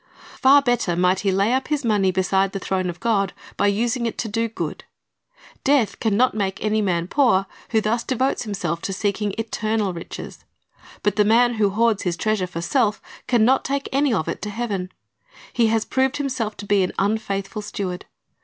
[0.39, 4.07] Far better might he lay up his money beside the throne of God, by using
[4.07, 4.83] it to do good.
[5.63, 10.43] Death can not make any man poor who thus devotes himself to seeking eternal riches.
[11.03, 14.41] But the man who hoards his treasure for self can not take any of it
[14.41, 14.91] to heaven.
[15.53, 18.05] He has proved himself to be an unfaithful steward.